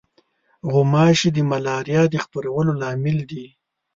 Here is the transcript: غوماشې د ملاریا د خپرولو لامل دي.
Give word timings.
غوماشې 0.71 1.29
د 1.33 1.37
ملاریا 1.51 2.01
د 2.09 2.15
خپرولو 2.23 2.71
لامل 2.81 3.17
دي. 3.31 3.45